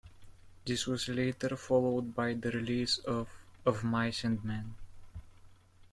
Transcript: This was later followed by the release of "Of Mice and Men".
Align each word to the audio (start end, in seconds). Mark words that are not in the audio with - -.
This 0.65 0.87
was 0.87 1.07
later 1.07 1.55
followed 1.55 2.15
by 2.15 2.33
the 2.33 2.49
release 2.49 2.97
of 2.97 3.29
"Of 3.67 3.83
Mice 3.83 4.23
and 4.23 4.43
Men". 4.43 4.73